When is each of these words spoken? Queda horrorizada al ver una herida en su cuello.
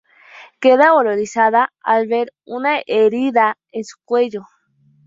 Queda 0.59 0.95
horrorizada 0.95 1.71
al 1.83 2.07
ver 2.07 2.33
una 2.43 2.79
herida 2.87 3.59
en 3.71 3.83
su 3.83 3.97
cuello. 4.03 4.47